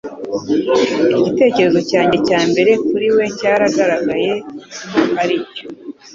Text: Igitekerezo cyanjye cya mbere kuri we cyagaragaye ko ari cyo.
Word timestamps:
Igitekerezo 1.19 1.79
cyanjye 1.89 2.17
cya 2.27 2.39
mbere 2.49 2.71
kuri 2.87 3.07
we 3.15 3.25
cyagaragaye 3.37 4.33
ko 4.91 4.99
ari 5.21 5.35
cyo. 5.53 5.65